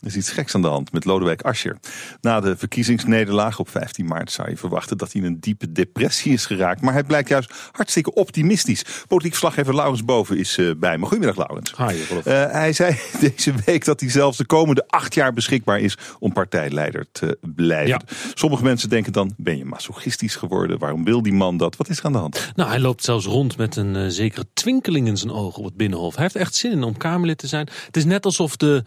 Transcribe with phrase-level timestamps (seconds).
[0.00, 1.76] Er is iets geks aan de hand met Lodewijk Asscher.
[2.20, 6.32] Na de verkiezingsnederlaag op 15 maart zou je verwachten dat hij in een diepe depressie
[6.32, 6.80] is geraakt.
[6.80, 8.84] Maar hij blijkt juist hartstikke optimistisch.
[9.06, 11.06] Politiek verslaggever Laurens Boven is uh, bij me.
[11.06, 11.74] Goedemiddag Laurens.
[11.76, 15.96] Hi, uh, hij zei deze week dat hij zelfs de komende acht jaar beschikbaar is
[16.18, 17.88] om partijleider te blijven.
[17.88, 18.00] Ja.
[18.34, 20.78] Sommige mensen denken dan, ben je masochistisch geworden?
[20.78, 21.76] Waarom wil die man dat?
[21.76, 22.52] Wat is er aan de hand?
[22.54, 25.76] Nou, hij loopt zelfs rond met een uh, zekere twinkeling in zijn ogen op het
[25.76, 26.14] Binnenhof.
[26.14, 27.68] Hij heeft echt zin in om Kamerlid te zijn.
[27.86, 28.84] Het is net alsof de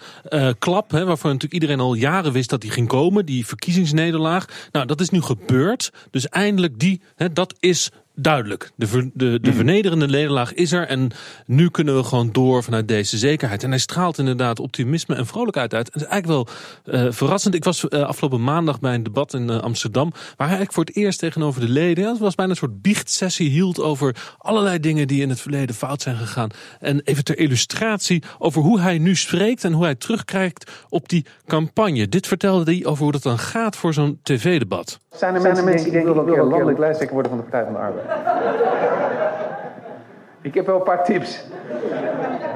[0.60, 4.70] klap waarvan natuurlijk iedereen al jaren wist dat die ging komen, die verkiezingsnederlaag.
[4.72, 5.92] Nou, dat is nu gebeurd.
[6.12, 7.92] Dus eindelijk die, hè, dat is
[8.22, 8.72] duidelijk.
[8.76, 9.56] De, ver, de, de mhm.
[9.56, 11.12] vernederende nederlaag is er en
[11.46, 13.64] nu kunnen we gewoon door vanuit deze zekerheid.
[13.64, 15.86] En hij straalt inderdaad optimisme en vrolijkheid uit.
[15.86, 16.48] Het is eigenlijk
[16.86, 17.56] wel uh, verrassend.
[17.56, 20.84] Ik was uh, afgelopen maandag bij een debat in uh, Amsterdam, waar hij eigenlijk voor
[20.84, 25.08] het eerst tegenover de leden, het was bijna een soort biechtsessie, hield over allerlei dingen
[25.08, 26.50] die in het verleden fout zijn gegaan.
[26.80, 31.26] En even ter illustratie over hoe hij nu spreekt en hoe hij terugkrijgt op die
[31.48, 32.08] campagne.
[32.08, 35.00] Dit vertelde hij over hoe dat dan gaat voor zo'n tv-debat.
[35.12, 37.80] Zijn er mensen, die denken, ik wil landelijk lijsttrekker worden van de Partij van de
[37.80, 38.11] Arbeid?
[40.42, 41.44] Ik heb wel een paar tips.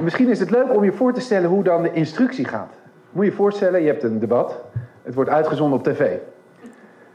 [0.02, 2.74] Misschien is het leuk om je voor te stellen hoe dan de instructie gaat.
[3.12, 4.62] Moet je je voorstellen, je hebt een debat.
[5.04, 6.16] Het wordt uitgezonden op tv.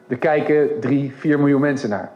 [0.07, 2.11] Er kijken drie, vier miljoen mensen naar.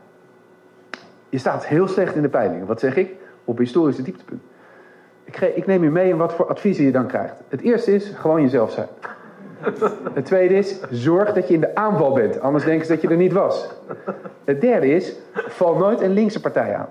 [1.28, 2.67] Je staat heel slecht in de peilingen.
[2.67, 3.12] Wat zeg ik?
[3.45, 4.42] Op historische dieptepunt.
[5.25, 7.42] Ik, ik neem je mee in wat voor adviezen je dan krijgt.
[7.48, 8.89] Het eerste is gewoon jezelf zijn.
[10.12, 12.41] Het tweede is, zorg dat je in de aanval bent.
[12.41, 13.69] Anders denken ze dat je er niet was.
[14.45, 16.89] Het derde is, val nooit een linkse partij aan.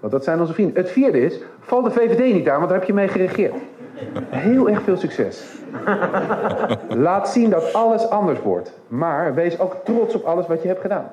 [0.00, 0.76] Want dat zijn onze vrienden.
[0.76, 3.54] Het vierde is, val de VVD niet aan, want daar heb je mee geregeerd.
[4.28, 5.54] Heel erg veel succes.
[6.88, 8.72] Laat zien dat alles anders wordt.
[8.88, 11.10] Maar wees ook trots op alles wat je hebt gedaan.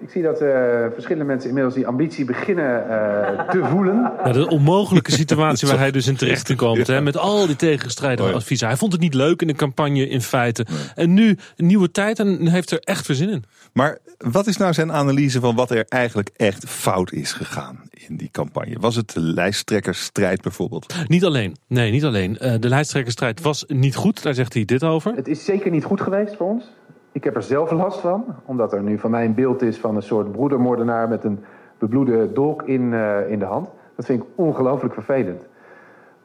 [0.00, 0.48] Ik zie dat uh,
[0.92, 4.12] verschillende mensen inmiddels die ambitie beginnen uh, te voelen.
[4.24, 6.86] Ja, de onmogelijke situatie waar hij dus in terecht komt.
[6.86, 8.66] Hè, met al die tegenstrijdige oh adviezen.
[8.66, 10.66] Hij vond het niet leuk in de campagne in feite.
[10.94, 13.44] En nu een nieuwe tijd en heeft er echt verzin in.
[13.72, 18.16] Maar wat is nou zijn analyse van wat er eigenlijk echt fout is gegaan in
[18.16, 18.76] die campagne?
[18.80, 20.94] Was het de lijsttrekkersstrijd bijvoorbeeld?
[21.06, 21.56] Niet alleen.
[21.68, 22.38] Nee, niet alleen.
[22.40, 24.22] Uh, de lijsttrekkersstrijd was niet goed.
[24.22, 25.14] Daar zegt hij dit over.
[25.14, 26.64] Het is zeker niet goed geweest voor ons.
[27.14, 29.96] Ik heb er zelf last van, omdat er nu van mij een beeld is van
[29.96, 31.44] een soort broedermoordenaar met een
[31.78, 33.68] bebloede dolk in, uh, in de hand.
[33.96, 35.46] Dat vind ik ongelooflijk vervelend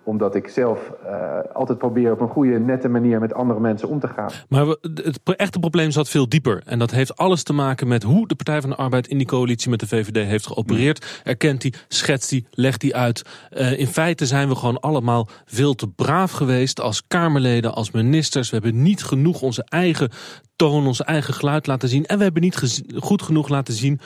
[0.10, 4.00] omdat ik zelf uh, altijd probeer op een goede, nette manier met andere mensen om
[4.00, 4.30] te gaan.
[4.50, 6.62] Maar het echte probleem zat veel dieper.
[6.66, 9.28] En dat heeft alles te maken met hoe de Partij van de Arbeid in die
[9.28, 11.22] coalitie met de VVD heeft geopereerd.
[11.24, 13.22] Erkent die, schetst die, legt die uit.
[13.52, 18.50] Uh, in feite zijn we gewoon allemaal veel te braaf geweest als Kamerleden, als ministers.
[18.50, 20.10] We hebben niet genoeg onze eigen
[20.56, 22.06] toon, ons eigen geluid laten zien.
[22.06, 24.00] En we hebben niet goed genoeg laten zien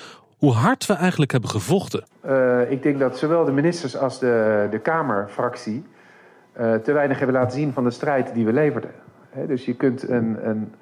[0.44, 2.03] hoe hard we eigenlijk hebben gevochten.
[2.25, 5.84] Uh, ik denk dat zowel de ministers als de, de Kamerfractie
[6.59, 8.91] uh, te weinig hebben laten zien van de strijd die we leverden.
[9.47, 10.74] Dus je kunt een, een,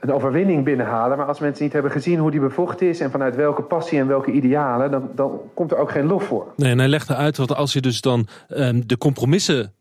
[0.00, 3.36] een, overwinning binnenhalen, maar als mensen niet hebben gezien hoe die bevochten is en vanuit
[3.36, 6.52] welke passie en welke idealen, dan, dan komt er ook geen lof voor.
[6.56, 9.72] Nee, en hij legde uit dat als je dus dan um, de compromissen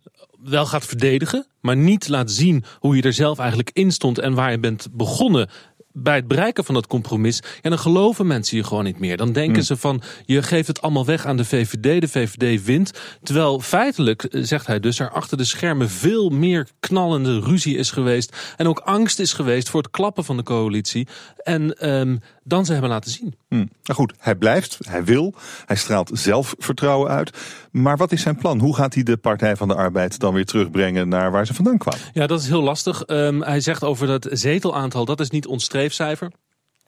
[0.44, 4.34] wel gaat verdedigen, maar niet laat zien hoe je er zelf eigenlijk in stond en
[4.34, 5.50] waar je bent begonnen
[5.94, 9.18] bij het bereiken van dat compromis, ja, dan geloven mensen je gewoon niet meer.
[9.18, 9.64] Dan denken hmm.
[9.64, 12.92] ze van, je geeft het allemaal weg aan de VVD, de VVD wint.
[13.24, 17.92] Terwijl feitelijk, eh, zegt hij dus, er achter de schermen veel meer knallende ruzie is
[17.92, 18.54] geweest.
[18.58, 21.08] En ook angst is geweest voor het klappen van de coalitie.
[21.44, 23.36] En um, dan ze hebben laten zien.
[23.48, 23.70] Hmm.
[23.84, 25.34] Nou goed, hij blijft, hij wil,
[25.66, 27.38] hij straalt zelfvertrouwen uit.
[27.72, 28.60] Maar wat is zijn plan?
[28.60, 31.78] Hoe gaat hij de Partij van de Arbeid dan weer terugbrengen naar waar ze vandaan
[31.78, 32.02] kwamen?
[32.14, 33.04] Ja, dat is heel lastig.
[33.08, 35.68] Um, hij zegt over dat zetelaantal, dat is niet ons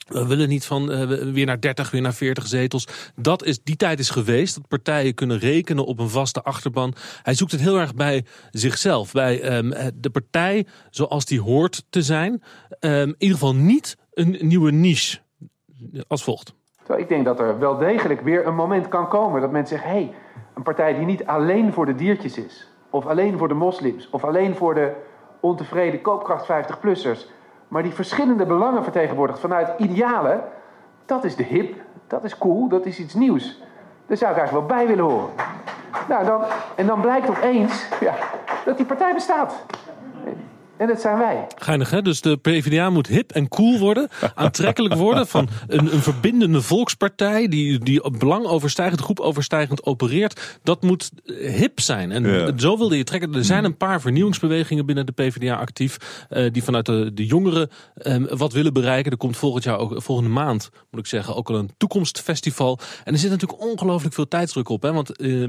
[0.05, 2.87] We willen niet van uh, weer naar 30, weer naar 40 zetels.
[3.15, 4.55] Dat is, die tijd is geweest.
[4.55, 6.93] Dat partijen kunnen rekenen op een vaste achterban.
[7.23, 9.11] Hij zoekt het heel erg bij zichzelf.
[9.11, 12.31] Bij um, de partij zoals die hoort te zijn.
[12.79, 15.17] Um, in ieder geval niet een nieuwe niche
[16.07, 16.53] als volgt.
[16.97, 20.03] Ik denk dat er wel degelijk weer een moment kan komen dat mensen zeggen: hé,
[20.03, 20.13] hey,
[20.55, 24.23] een partij die niet alleen voor de diertjes is, of alleen voor de moslims, of
[24.23, 24.93] alleen voor de
[25.41, 27.29] ontevreden koopkracht 50-plussers,
[27.75, 30.41] maar die verschillende belangen vertegenwoordigt vanuit idealen,
[31.05, 33.61] dat is de hip, dat is cool, dat is iets nieuws.
[34.05, 35.29] Daar zou ik eigenlijk wel bij willen horen.
[36.07, 36.41] Nou, dan,
[36.75, 38.13] en dan blijkt opeens ja,
[38.65, 39.65] dat die partij bestaat.
[40.77, 41.47] En dat zijn wij.
[41.55, 42.01] Geinig hè?
[42.01, 44.09] Dus de PvdA moet hip en cool worden.
[44.35, 47.47] Aantrekkelijk worden van een, een verbindende volkspartij.
[47.47, 50.59] Die, die belangoverstijgend, groepoverstijgend opereert.
[50.63, 52.11] Dat moet hip zijn.
[52.11, 53.35] En zo wilde je trekken.
[53.35, 56.25] Er zijn een paar vernieuwingsbewegingen binnen de PvdA actief.
[56.29, 59.11] Uh, die vanuit de, de jongeren uh, wat willen bereiken.
[59.11, 62.79] Er komt volgend jaar ook, volgende maand moet ik zeggen, ook al een toekomstfestival.
[63.03, 64.81] En er zit natuurlijk ongelooflijk veel tijdsdruk op.
[64.81, 64.93] Hè?
[64.93, 65.47] Want uh,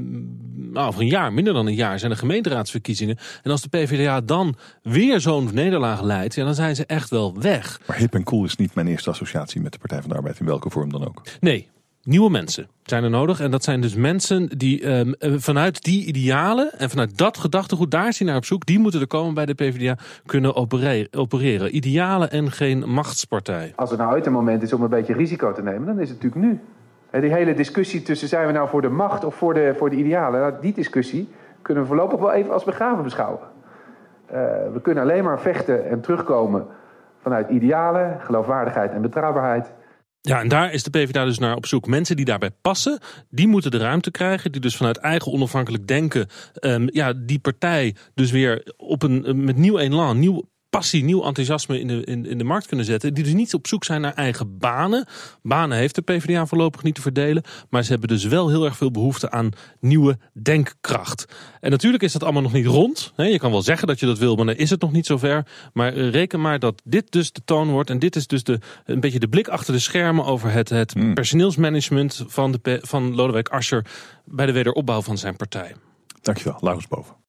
[0.53, 3.17] nou, over een jaar, minder dan een jaar, zijn er gemeenteraadsverkiezingen.
[3.43, 7.09] En als de PvdA dan weer weer zo'n nederlaag leidt, ja, dan zijn ze echt
[7.09, 7.79] wel weg.
[7.85, 10.39] Maar hip en cool is niet mijn eerste associatie met de Partij van de Arbeid,
[10.39, 11.21] in welke vorm dan ook.
[11.39, 11.69] Nee,
[12.03, 13.39] nieuwe mensen zijn er nodig.
[13.39, 18.13] En dat zijn dus mensen die um, vanuit die idealen en vanuit dat gedachtegoed, daar
[18.13, 18.65] zien naar op zoek.
[18.65, 20.55] Die moeten er komen bij de PvdA kunnen
[21.11, 21.75] opereren.
[21.75, 23.73] Idealen en geen machtspartij.
[23.75, 26.09] Als er nou uit een moment is om een beetje risico te nemen, dan is
[26.09, 26.59] het natuurlijk nu.
[27.21, 29.95] Die hele discussie tussen zijn we nou voor de macht of voor de, voor de
[29.95, 30.39] idealen.
[30.39, 31.29] Nou, die discussie
[31.61, 33.39] kunnen we voorlopig wel even als begraven beschouwen.
[34.27, 34.33] Uh,
[34.73, 36.67] we kunnen alleen maar vechten en terugkomen
[37.21, 39.73] vanuit idealen, geloofwaardigheid en betrouwbaarheid.
[40.21, 41.87] Ja, en daar is de PvdA dus naar op zoek.
[41.87, 44.51] Mensen die daarbij passen, die moeten de ruimte krijgen.
[44.51, 46.27] Die dus vanuit eigen onafhankelijk denken,
[46.59, 51.79] um, ja, die partij dus weer op een, met nieuw elan, nieuw passie, nieuw enthousiasme
[51.79, 53.13] in de, in, in de markt kunnen zetten.
[53.13, 55.05] Die dus niet op zoek zijn naar eigen banen.
[55.41, 57.43] Banen heeft de PvdA voorlopig niet te verdelen.
[57.69, 59.49] Maar ze hebben dus wel heel erg veel behoefte aan
[59.79, 61.25] nieuwe denkkracht.
[61.59, 63.13] En natuurlijk is dat allemaal nog niet rond.
[63.15, 65.47] Je kan wel zeggen dat je dat wil, maar dan is het nog niet zover.
[65.73, 67.89] Maar eh, reken maar dat dit dus de toon wordt.
[67.89, 70.93] En dit is dus de, een beetje de blik achter de schermen over het, het
[70.93, 71.13] hmm.
[71.13, 73.85] personeelsmanagement van, de, van Lodewijk Asscher
[74.25, 75.75] bij de wederopbouw van zijn partij.
[76.21, 77.25] Dankjewel, Laurens Boven.